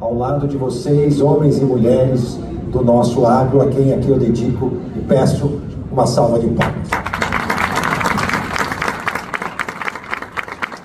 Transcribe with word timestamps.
ao 0.00 0.14
lado 0.14 0.46
de 0.46 0.56
vocês, 0.56 1.20
homens 1.20 1.58
e 1.58 1.64
mulheres 1.64 2.38
do 2.70 2.84
nosso 2.84 3.26
agro, 3.26 3.60
a 3.60 3.66
quem 3.66 3.92
aqui 3.92 4.08
eu 4.08 4.18
dedico 4.18 4.72
e 4.94 5.00
peço 5.00 5.60
uma 5.90 6.06
salva 6.06 6.38
de 6.38 6.46
palmas. 6.48 6.88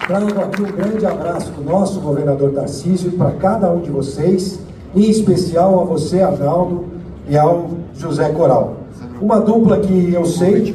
Trago 0.07 0.41
aqui 0.41 0.61
um 0.61 0.71
grande 0.71 1.05
abraço 1.05 1.51
do 1.51 1.63
nosso 1.63 2.01
governador 2.01 2.51
Tarcísio 2.53 3.11
para 3.11 3.31
cada 3.31 3.71
um 3.71 3.81
de 3.81 3.91
vocês, 3.91 4.59
em 4.95 5.09
especial 5.09 5.81
a 5.81 5.83
você, 5.83 6.21
Arnaldo, 6.21 6.85
e 7.29 7.37
ao 7.37 7.69
José 7.95 8.29
Coral. 8.29 8.77
Uma 9.21 9.39
dupla 9.39 9.79
que 9.79 10.11
eu 10.11 10.25
sei 10.25 10.73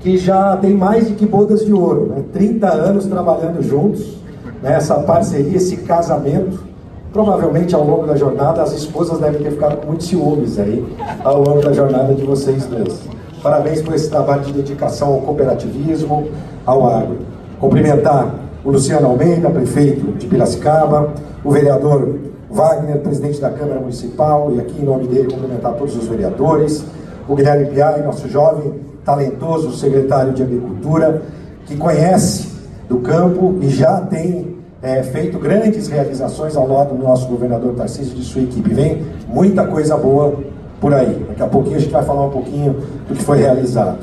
que 0.00 0.16
já 0.18 0.56
tem 0.58 0.74
mais 0.74 1.08
de 1.08 1.14
que 1.14 1.24
bodas 1.24 1.64
de 1.64 1.72
ouro, 1.72 2.06
né? 2.06 2.24
30 2.32 2.68
anos 2.68 3.06
trabalhando 3.06 3.62
juntos, 3.62 4.18
né? 4.62 4.78
parceria, 5.06 5.56
esse 5.56 5.78
casamento. 5.78 6.71
Provavelmente 7.12 7.74
ao 7.74 7.84
longo 7.84 8.06
da 8.06 8.16
jornada 8.16 8.62
as 8.62 8.72
esposas 8.72 9.18
devem 9.18 9.42
ter 9.42 9.50
ficado 9.50 9.76
com 9.76 9.88
muitos 9.88 10.08
ciúmes 10.08 10.58
aí 10.58 10.82
ao 11.22 11.42
longo 11.42 11.60
da 11.60 11.72
jornada 11.72 12.14
de 12.14 12.24
vocês 12.24 12.64
dois. 12.64 13.00
Parabéns 13.42 13.82
por 13.82 13.94
esse 13.94 14.08
trabalho 14.08 14.42
de 14.42 14.52
dedicação 14.52 15.14
ao 15.14 15.20
cooperativismo, 15.20 16.28
ao 16.64 16.88
agro. 16.88 17.18
Cumprimentar 17.60 18.34
o 18.64 18.70
Luciano 18.70 19.08
Almeida, 19.08 19.50
prefeito 19.50 20.12
de 20.12 20.26
Piracicaba, 20.26 21.12
o 21.44 21.50
vereador 21.50 22.18
Wagner, 22.50 22.98
presidente 23.00 23.40
da 23.40 23.50
Câmara 23.50 23.80
Municipal, 23.80 24.52
e 24.54 24.60
aqui 24.60 24.80
em 24.80 24.84
nome 24.84 25.06
dele 25.06 25.30
cumprimentar 25.30 25.74
todos 25.74 25.96
os 25.96 26.06
vereadores, 26.06 26.84
o 27.28 27.34
Guilherme 27.34 27.66
Piai, 27.66 28.02
nosso 28.02 28.28
jovem, 28.28 28.74
talentoso 29.04 29.72
secretário 29.72 30.32
de 30.32 30.42
Agricultura, 30.42 31.22
que 31.66 31.76
conhece 31.76 32.52
do 32.88 32.98
campo 32.98 33.56
e 33.60 33.68
já 33.68 34.00
tem 34.00 34.61
é, 34.82 35.00
feito 35.04 35.38
grandes 35.38 35.86
realizações 35.86 36.56
ao 36.56 36.66
lado 36.66 36.96
do 36.96 37.02
nosso 37.02 37.28
governador 37.28 37.72
Tarcísio 37.74 38.14
e 38.14 38.16
de 38.16 38.24
sua 38.24 38.42
equipe. 38.42 38.74
Vem 38.74 39.06
muita 39.28 39.64
coisa 39.64 39.96
boa 39.96 40.34
por 40.80 40.92
aí. 40.92 41.24
Daqui 41.28 41.42
a 41.42 41.46
pouquinho 41.46 41.76
a 41.76 41.78
gente 41.78 41.92
vai 41.92 42.02
falar 42.02 42.26
um 42.26 42.30
pouquinho 42.30 42.74
do 43.08 43.14
que 43.14 43.22
foi 43.22 43.38
realizado. 43.38 43.98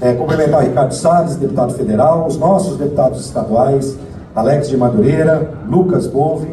É, 0.00 0.12
cumprimentar 0.14 0.60
o 0.60 0.64
Ricardo 0.64 0.92
Salles, 0.92 1.36
deputado 1.36 1.72
federal, 1.74 2.26
os 2.26 2.36
nossos 2.36 2.76
deputados 2.76 3.24
estaduais, 3.24 3.96
Alex 4.34 4.68
de 4.68 4.76
Madureira, 4.76 5.48
Lucas 5.66 6.06
Bove 6.08 6.48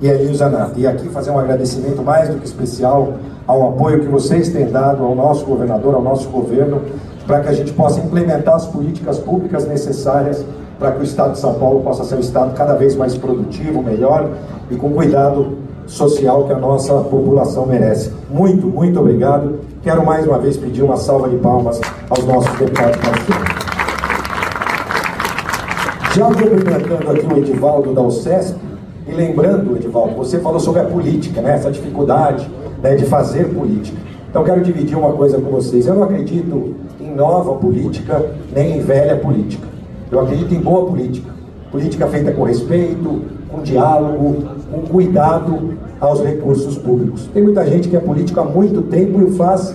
e 0.00 0.08
Elinho 0.08 0.34
Zanatti. 0.34 0.80
E 0.80 0.86
aqui 0.86 1.08
fazer 1.10 1.30
um 1.30 1.38
agradecimento 1.38 2.02
mais 2.02 2.30
do 2.30 2.36
que 2.36 2.46
especial 2.46 3.12
ao 3.46 3.68
apoio 3.68 4.00
que 4.00 4.08
vocês 4.08 4.48
têm 4.48 4.70
dado 4.70 5.04
ao 5.04 5.14
nosso 5.14 5.44
governador, 5.44 5.94
ao 5.94 6.02
nosso 6.02 6.28
governo, 6.30 6.80
para 7.26 7.40
que 7.40 7.48
a 7.48 7.52
gente 7.52 7.72
possa 7.72 8.00
implementar 8.00 8.54
as 8.54 8.66
políticas 8.66 9.18
públicas 9.18 9.68
necessárias 9.68 10.44
para 10.78 10.92
que 10.92 11.00
o 11.00 11.02
Estado 11.02 11.32
de 11.32 11.38
São 11.38 11.54
Paulo 11.54 11.80
possa 11.80 12.04
ser 12.04 12.14
um 12.14 12.20
Estado 12.20 12.54
cada 12.54 12.74
vez 12.74 12.94
mais 12.94 13.16
produtivo, 13.16 13.82
melhor 13.82 14.30
e 14.70 14.76
com 14.76 14.90
cuidado 14.90 15.58
social 15.86 16.44
que 16.44 16.52
a 16.52 16.58
nossa 16.58 16.94
população 16.94 17.66
merece. 17.66 18.12
Muito, 18.30 18.66
muito 18.66 19.00
obrigado. 19.00 19.60
Quero 19.82 20.04
mais 20.04 20.26
uma 20.26 20.38
vez 20.38 20.56
pedir 20.56 20.82
uma 20.82 20.96
salva 20.96 21.28
de 21.28 21.36
palmas 21.36 21.80
aos 22.08 22.24
nossos 22.24 22.56
deputados 22.58 22.96
parceiros. 22.96 23.48
Já 26.14 26.26
cumprimentando 26.26 27.10
aqui 27.10 27.26
o 27.32 27.38
Edivaldo 27.38 27.92
da 27.92 28.02
UCESP, 28.02 28.58
e 29.06 29.12
lembrando, 29.12 29.74
Edivaldo, 29.76 30.14
você 30.14 30.38
falou 30.38 30.60
sobre 30.60 30.82
a 30.82 30.84
política, 30.84 31.40
né? 31.40 31.54
essa 31.54 31.70
dificuldade 31.70 32.48
né, 32.82 32.94
de 32.94 33.06
fazer 33.06 33.54
política. 33.54 33.96
Então 34.28 34.44
quero 34.44 34.60
dividir 34.60 34.96
uma 34.98 35.12
coisa 35.12 35.40
com 35.40 35.50
vocês. 35.50 35.86
Eu 35.86 35.94
não 35.94 36.02
acredito 36.02 36.74
em 37.00 37.14
nova 37.14 37.54
política, 37.54 38.26
nem 38.54 38.76
em 38.76 38.80
velha 38.80 39.16
política. 39.16 39.66
Eu 40.10 40.20
acredito 40.20 40.54
em 40.54 40.60
boa 40.60 40.86
política. 40.86 41.30
Política 41.70 42.06
feita 42.06 42.32
com 42.32 42.44
respeito, 42.44 43.22
com 43.48 43.62
diálogo, 43.62 44.42
com 44.70 44.80
cuidado 44.82 45.74
aos 46.00 46.22
recursos 46.22 46.78
públicos. 46.78 47.28
Tem 47.32 47.42
muita 47.42 47.66
gente 47.66 47.88
que 47.88 47.96
é 47.96 48.00
político 48.00 48.40
há 48.40 48.44
muito 48.44 48.82
tempo 48.82 49.20
e 49.20 49.24
o 49.24 49.32
faz 49.32 49.74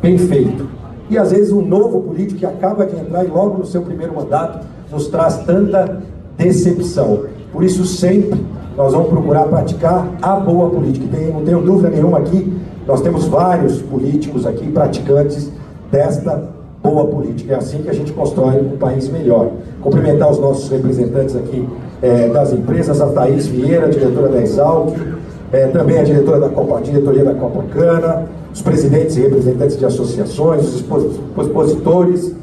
bem 0.00 0.16
feito. 0.18 0.68
E 1.10 1.18
às 1.18 1.32
vezes 1.32 1.52
um 1.52 1.62
novo 1.62 2.00
político 2.00 2.40
que 2.40 2.46
acaba 2.46 2.86
de 2.86 2.96
entrar 2.96 3.24
e 3.24 3.28
logo 3.28 3.58
no 3.58 3.66
seu 3.66 3.82
primeiro 3.82 4.14
mandato 4.14 4.64
nos 4.90 5.08
traz 5.08 5.38
tanta 5.38 6.00
decepção. 6.36 7.24
Por 7.52 7.64
isso 7.64 7.84
sempre 7.84 8.40
nós 8.76 8.92
vamos 8.92 9.08
procurar 9.08 9.44
praticar 9.44 10.08
a 10.22 10.36
boa 10.36 10.70
política. 10.70 11.06
Tem, 11.14 11.32
não 11.32 11.44
tenho 11.44 11.60
dúvida 11.60 11.90
nenhuma 11.90 12.18
aqui, 12.18 12.56
nós 12.86 13.00
temos 13.00 13.26
vários 13.26 13.82
políticos 13.82 14.46
aqui 14.46 14.70
praticantes 14.70 15.50
desta 15.90 16.61
boa 16.92 17.06
política. 17.06 17.54
É 17.54 17.56
assim 17.56 17.82
que 17.82 17.88
a 17.88 17.92
gente 17.92 18.12
constrói 18.12 18.60
um 18.60 18.76
país 18.76 19.08
melhor. 19.08 19.50
Cumprimentar 19.80 20.30
os 20.30 20.38
nossos 20.38 20.68
representantes 20.68 21.34
aqui 21.34 21.66
é, 22.02 22.28
das 22.28 22.52
empresas, 22.52 23.00
a 23.00 23.06
Thaís 23.06 23.46
Vieira, 23.46 23.88
diretora 23.88 24.28
da 24.28 24.40
Exalc, 24.40 24.94
é, 25.52 25.66
também 25.68 25.98
a 25.98 26.02
diretora 26.02 26.40
da 26.40 26.48
Copa, 26.48 26.80
diretoria 26.80 27.24
da 27.24 27.34
Copa 27.34 27.62
Cana, 27.72 28.26
os 28.52 28.60
presidentes 28.60 29.16
e 29.16 29.20
representantes 29.22 29.78
de 29.78 29.84
associações, 29.84 30.66
os 30.66 30.76
expositores 31.46 32.34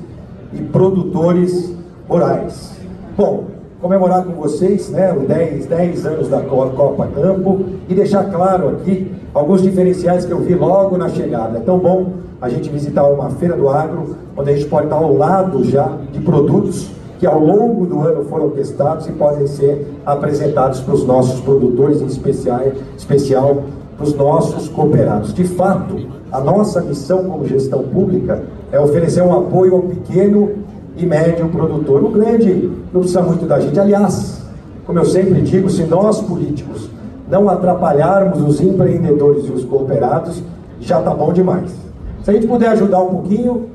e 0.54 0.62
produtores 0.64 1.74
rurais. 2.08 2.72
Bom, 3.16 3.46
comemorar 3.82 4.24
com 4.24 4.34
vocês 4.34 4.90
né, 4.90 5.14
os 5.14 5.28
10, 5.28 5.68
10 5.68 6.06
anos 6.06 6.28
da 6.28 6.42
Copa 6.42 7.08
Campo 7.08 7.66
e 7.88 7.94
deixar 7.94 8.26
claro 8.26 8.70
aqui 8.70 9.12
alguns 9.34 9.62
diferenciais 9.62 10.26
que 10.26 10.32
eu 10.32 10.40
vi 10.40 10.56
logo 10.56 10.98
na 10.98 11.10
chegada. 11.10 11.60
É 11.60 11.62
tão 11.62 11.78
bom 11.78 12.14
a 12.42 12.48
gente 12.50 12.70
visitar 12.70 13.04
uma 13.04 13.30
feira 13.32 13.56
do 13.56 13.70
agro, 13.70 14.16
onde 14.36 14.50
a 14.50 14.56
gente 14.56 14.68
pode 14.68 14.86
estar 14.86 14.96
ao 14.96 15.16
lado 15.16 15.64
já 15.66 15.98
de 16.12 16.20
produtos 16.20 16.90
que 17.20 17.28
ao 17.28 17.38
longo 17.38 17.86
do 17.86 18.00
ano 18.00 18.24
foram 18.26 18.50
testados 18.52 19.06
e 19.08 19.12
podem 19.12 19.46
ser 19.46 19.94
apresentados 20.06 20.80
para 20.80 20.94
os 20.94 21.06
nossos 21.06 21.42
produtores, 21.42 22.02
em 22.02 22.06
especial, 22.06 22.62
especial 22.98 23.64
para 23.98 24.06
os 24.06 24.14
nossos 24.14 24.70
cooperados. 24.70 25.34
De 25.34 25.44
fato, 25.44 26.00
a 26.32 26.40
nossa 26.40 26.80
missão 26.80 27.26
como 27.26 27.46
gestão 27.46 27.84
pública 27.84 28.42
é 28.72 28.80
oferecer 28.80 29.22
um 29.22 29.38
apoio 29.38 29.76
ao 29.76 29.82
pequeno 29.82 30.52
e 30.96 31.06
médio 31.06 31.50
produtor. 31.50 32.02
O 32.06 32.10
grande 32.10 32.72
não 32.94 33.02
precisa 33.02 33.22
muito 33.22 33.46
da 33.46 33.60
gente. 33.60 33.78
Aliás, 33.78 34.42
como 34.86 34.98
eu 34.98 35.06
sempre 35.06 35.42
digo, 35.42 35.70
se 35.70 35.84
nós 35.84 36.22
políticos 36.22 36.90
não 37.30 37.50
atrapalharmos 37.50 38.42
os 38.42 38.62
empreendedores 38.62 39.46
e 39.46 39.52
os 39.52 39.66
cooperados, 39.66 40.42
já 40.80 41.00
está 41.00 41.14
bom 41.14 41.34
demais. 41.34 41.89
Se 42.24 42.30
a 42.30 42.34
gente 42.34 42.48
puder 42.48 42.70
ajudar 42.70 43.00
um 43.02 43.10
pouquinho, 43.10 43.70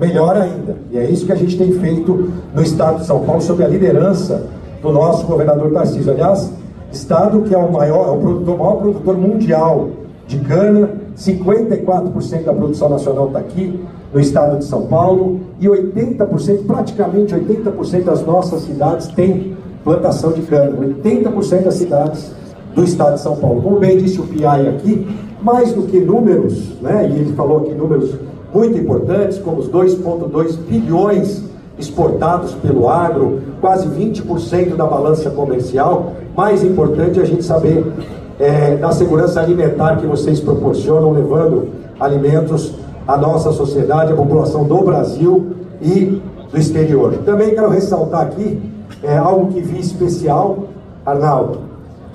melhor 0.00 0.36
ainda. 0.36 0.76
E 0.90 0.98
é 0.98 1.10
isso 1.10 1.26
que 1.26 1.32
a 1.32 1.36
gente 1.36 1.56
tem 1.58 1.72
feito 1.72 2.30
no 2.54 2.62
estado 2.62 3.00
de 3.00 3.06
São 3.06 3.20
Paulo, 3.24 3.40
sob 3.40 3.62
a 3.62 3.68
liderança 3.68 4.46
do 4.80 4.92
nosso 4.92 5.26
governador 5.26 5.72
Tarcísio. 5.72 6.12
Aliás, 6.12 6.52
estado 6.92 7.42
que 7.42 7.54
é 7.54 7.58
o 7.58 7.70
maior, 7.70 8.08
é 8.08 8.10
o, 8.10 8.20
produtor, 8.20 8.54
o 8.54 8.58
maior 8.58 8.76
produtor 8.76 9.16
mundial 9.16 9.90
de 10.26 10.38
cana, 10.40 10.90
54% 11.16 12.44
da 12.44 12.52
produção 12.52 12.88
nacional 12.88 13.26
está 13.28 13.40
aqui 13.40 13.80
no 14.12 14.20
estado 14.20 14.58
de 14.58 14.64
São 14.64 14.86
Paulo 14.86 15.40
e 15.58 15.66
80%, 15.66 16.66
praticamente 16.66 17.34
80% 17.34 18.04
das 18.04 18.24
nossas 18.24 18.62
cidades 18.62 19.08
têm 19.08 19.56
plantação 19.82 20.32
de 20.32 20.42
cana. 20.42 20.70
80% 21.02 21.64
das 21.64 21.74
cidades 21.74 22.30
do 22.74 22.84
estado 22.84 23.14
de 23.14 23.20
São 23.20 23.36
Paulo. 23.36 23.62
Como 23.62 23.78
bem 23.78 23.98
disse 23.98 24.20
o 24.20 24.24
PI 24.24 24.44
aqui, 24.44 25.06
mais 25.42 25.72
do 25.72 25.82
que 25.82 26.00
números, 26.00 26.80
né, 26.80 27.08
e 27.08 27.20
ele 27.20 27.32
falou 27.34 27.58
aqui 27.58 27.74
números 27.74 28.14
muito 28.52 28.78
importantes, 28.78 29.38
como 29.38 29.58
os 29.58 29.68
2,2 29.68 30.56
bilhões 30.68 31.42
exportados 31.78 32.54
pelo 32.54 32.88
agro, 32.88 33.40
quase 33.60 33.86
20% 33.88 34.74
da 34.74 34.84
balança 34.84 35.30
comercial. 35.30 36.14
Mais 36.36 36.64
importante 36.64 37.20
é 37.20 37.22
a 37.22 37.26
gente 37.26 37.44
saber 37.44 37.84
é, 38.38 38.76
da 38.76 38.90
segurança 38.90 39.40
alimentar 39.40 39.96
que 39.96 40.06
vocês 40.06 40.40
proporcionam, 40.40 41.12
levando 41.12 41.68
alimentos 42.00 42.74
à 43.06 43.16
nossa 43.16 43.52
sociedade, 43.52 44.12
à 44.12 44.16
população 44.16 44.64
do 44.64 44.78
Brasil 44.78 45.52
e 45.80 46.20
do 46.50 46.58
exterior. 46.58 47.12
Também 47.24 47.54
quero 47.54 47.68
ressaltar 47.68 48.22
aqui 48.22 48.60
é, 49.02 49.16
algo 49.16 49.52
que 49.52 49.60
vi 49.60 49.78
especial, 49.78 50.64
Arnaldo, 51.04 51.67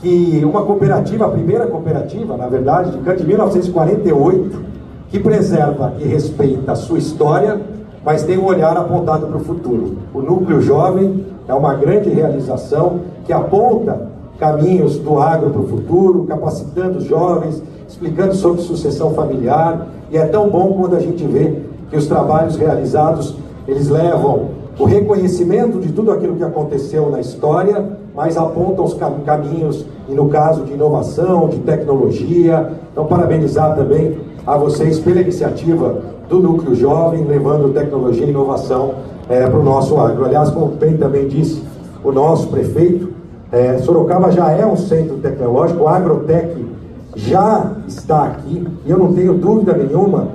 que 0.03 0.41
uma 0.43 0.63
cooperativa, 0.63 1.25
a 1.25 1.29
primeira 1.29 1.65
cooperativa, 1.65 2.35
na 2.35 2.47
verdade, 2.47 2.91
de 2.91 2.97
Cante, 2.97 3.21
de 3.21 3.27
1948, 3.27 4.61
que 5.09 5.17
preserva 5.17 5.93
e 5.97 6.03
respeita 6.03 6.73
a 6.73 6.75
sua 6.75 6.97
história, 6.97 7.61
mas 8.03 8.23
tem 8.23 8.37
um 8.37 8.43
olhar 8.43 8.75
apontado 8.75 9.27
para 9.27 9.37
o 9.37 9.39
futuro. 9.39 9.99
O 10.13 10.21
núcleo 10.21 10.61
jovem 10.61 11.25
é 11.47 11.53
uma 11.53 11.73
grande 11.75 12.09
realização 12.09 12.99
que 13.23 13.31
aponta 13.31 14.09
caminhos 14.37 14.97
do 14.97 15.19
agro 15.19 15.51
para 15.51 15.61
o 15.61 15.67
futuro, 15.69 16.25
capacitando 16.25 16.97
os 16.97 17.05
jovens, 17.05 17.63
explicando 17.87 18.35
sobre 18.35 18.61
sucessão 18.61 19.13
familiar, 19.13 19.87
e 20.11 20.17
é 20.17 20.25
tão 20.25 20.49
bom 20.49 20.73
quando 20.73 20.97
a 20.97 20.99
gente 20.99 21.23
vê 21.25 21.61
que 21.89 21.95
os 21.95 22.07
trabalhos 22.07 22.57
realizados, 22.57 23.37
eles 23.65 23.87
levam 23.87 24.49
o 24.77 24.83
reconhecimento 24.83 25.79
de 25.79 25.93
tudo 25.93 26.11
aquilo 26.11 26.35
que 26.35 26.43
aconteceu 26.43 27.09
na 27.09 27.21
história, 27.21 28.02
mas 28.15 28.37
apontam 28.37 28.85
os 28.85 28.93
caminhos, 29.25 29.85
e 30.07 30.13
no 30.13 30.29
caso 30.29 30.63
de 30.63 30.73
inovação, 30.73 31.49
de 31.49 31.59
tecnologia. 31.59 32.71
Então, 32.91 33.05
parabenizar 33.05 33.75
também 33.75 34.17
a 34.45 34.57
vocês 34.57 34.99
pela 34.99 35.21
iniciativa 35.21 36.01
do 36.29 36.39
Núcleo 36.39 36.75
Jovem, 36.75 37.23
levando 37.25 37.73
tecnologia 37.73 38.25
e 38.25 38.29
inovação 38.29 38.93
é, 39.29 39.47
para 39.47 39.59
o 39.59 39.63
nosso 39.63 39.97
agro. 39.99 40.25
Aliás, 40.25 40.49
como 40.49 40.67
bem 40.67 40.97
também 40.97 41.27
disse 41.27 41.63
o 42.03 42.11
nosso 42.11 42.47
prefeito, 42.47 43.09
é, 43.51 43.77
Sorocaba 43.79 44.31
já 44.31 44.51
é 44.51 44.65
um 44.65 44.75
centro 44.75 45.17
tecnológico, 45.17 45.83
o 45.83 45.87
Agrotec 45.87 46.65
já 47.15 47.71
está 47.87 48.23
aqui, 48.23 48.67
e 48.85 48.89
eu 48.89 48.97
não 48.97 49.13
tenho 49.13 49.35
dúvida 49.35 49.73
nenhuma, 49.73 50.27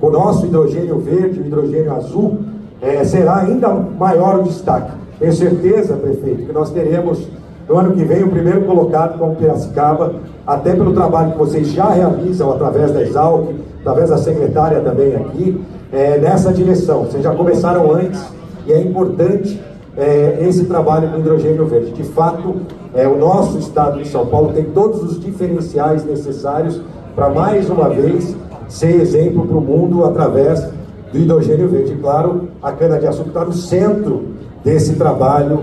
o 0.00 0.10
nosso 0.10 0.46
hidrogênio 0.46 0.98
verde, 0.98 1.40
o 1.40 1.46
hidrogênio 1.46 1.94
azul, 1.94 2.38
é, 2.80 3.02
será 3.04 3.38
ainda 3.38 3.68
maior 3.98 4.40
o 4.40 4.42
destaque. 4.42 4.92
Tenho 5.18 5.32
certeza, 5.32 5.94
prefeito, 5.94 6.46
que 6.46 6.52
nós 6.52 6.70
teremos 6.70 7.26
no 7.68 7.78
ano 7.78 7.94
que 7.94 8.04
vem 8.04 8.22
o 8.22 8.28
primeiro 8.28 8.62
colocado 8.62 9.18
como 9.18 9.34
Piracicaba, 9.34 10.14
até 10.46 10.72
pelo 10.72 10.92
trabalho 10.92 11.32
que 11.32 11.38
vocês 11.38 11.68
já 11.68 11.88
realizam 11.90 12.52
através 12.52 12.92
da 12.92 13.02
Exalc, 13.02 13.48
através 13.80 14.10
da 14.10 14.18
secretária 14.18 14.80
também 14.80 15.16
aqui, 15.16 15.60
é, 15.92 16.18
nessa 16.18 16.52
direção. 16.52 17.04
Vocês 17.04 17.22
já 17.22 17.34
começaram 17.34 17.92
antes 17.92 18.22
e 18.66 18.72
é 18.72 18.80
importante 18.80 19.60
é, 19.96 20.38
esse 20.42 20.64
trabalho 20.66 21.10
com 21.10 21.18
hidrogênio 21.18 21.66
verde. 21.66 21.92
De 21.92 22.04
fato, 22.04 22.56
é, 22.94 23.08
o 23.08 23.16
nosso 23.16 23.58
estado 23.58 23.98
de 24.02 24.08
São 24.08 24.26
Paulo 24.26 24.52
tem 24.52 24.64
todos 24.64 25.02
os 25.02 25.18
diferenciais 25.18 26.04
necessários 26.04 26.80
para 27.14 27.30
mais 27.30 27.70
uma 27.70 27.88
vez 27.88 28.36
ser 28.68 29.00
exemplo 29.00 29.46
para 29.46 29.56
o 29.56 29.60
mundo 29.60 30.04
através 30.04 30.68
do 31.12 31.18
hidrogênio 31.18 31.68
verde. 31.68 31.96
Claro, 31.96 32.48
a 32.62 32.72
cana-de-açúcar 32.72 33.28
está 33.28 33.44
no 33.44 33.52
centro 33.52 34.35
desse 34.66 34.96
trabalho 34.96 35.60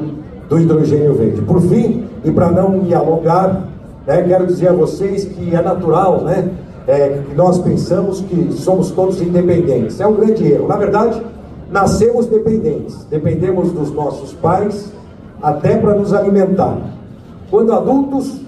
do 0.48 0.58
hidrogênio 0.58 1.14
verde. 1.14 1.42
Por 1.42 1.60
fim, 1.60 2.06
e 2.24 2.32
para 2.32 2.50
não 2.50 2.70
me 2.70 2.94
alongar, 2.94 3.68
né, 4.08 4.24
quero 4.24 4.48
dizer 4.48 4.70
a 4.70 4.74
vocês 4.74 5.26
que 5.26 5.54
é 5.54 5.62
natural 5.62 6.22
né, 6.22 6.50
é, 6.88 7.22
que 7.28 7.36
nós 7.36 7.60
pensamos 7.60 8.22
que 8.22 8.54
somos 8.54 8.92
todos 8.92 9.22
independentes. 9.22 10.00
É 10.00 10.08
um 10.08 10.14
grande 10.14 10.50
erro. 10.50 10.70
Na 10.70 10.78
verdade, 10.78 11.22
nascemos 11.70 12.28
dependentes. 12.28 13.04
Dependemos 13.10 13.74
dos 13.74 13.92
nossos 13.92 14.32
pais 14.32 14.90
até 15.42 15.76
para 15.76 15.96
nos 15.96 16.14
alimentar. 16.14 16.78
Quando 17.52 17.74
adultos, 17.74 18.40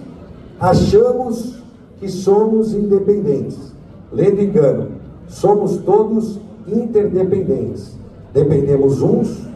achamos 0.58 1.62
que 2.00 2.08
somos 2.08 2.74
independentes. 2.74 3.74
Lendo 4.10 4.42
engano, 4.42 4.88
somos 5.28 5.76
todos 5.80 6.40
interdependentes. 6.66 7.94
Dependemos 8.34 9.02
uns 9.02 9.54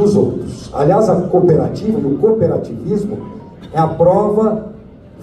dos 0.00 0.16
outros. 0.16 0.70
Aliás, 0.72 1.08
a 1.08 1.16
cooperativa 1.16 2.00
e 2.00 2.04
o 2.04 2.18
cooperativismo 2.18 3.18
é 3.72 3.78
a 3.78 3.86
prova 3.86 4.66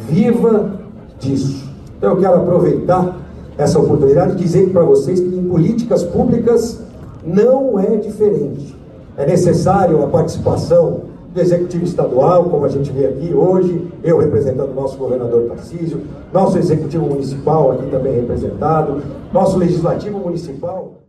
viva 0.07 0.71
disso. 1.19 1.67
Então 1.97 2.11
eu 2.11 2.17
quero 2.17 2.35
aproveitar 2.35 3.17
essa 3.57 3.79
oportunidade 3.79 4.33
e 4.33 4.35
dizer 4.35 4.69
para 4.69 4.83
vocês 4.83 5.19
que 5.19 5.35
em 5.35 5.49
políticas 5.49 6.03
públicas 6.03 6.79
não 7.25 7.79
é 7.79 7.95
diferente. 7.95 8.75
É 9.17 9.25
necessário 9.25 10.03
a 10.03 10.07
participação 10.07 11.01
do 11.33 11.41
executivo 11.41 11.83
estadual, 11.83 12.45
como 12.45 12.65
a 12.65 12.69
gente 12.69 12.91
vê 12.91 13.07
aqui 13.07 13.33
hoje, 13.33 13.91
eu 14.03 14.19
representando 14.19 14.71
o 14.71 14.75
nosso 14.75 14.97
governador 14.97 15.43
Tarcísio, 15.43 16.01
nosso 16.31 16.57
executivo 16.57 17.05
municipal 17.05 17.71
aqui 17.71 17.89
também 17.89 18.13
representado, 18.13 19.01
nosso 19.33 19.57
legislativo 19.57 20.19
municipal. 20.19 21.06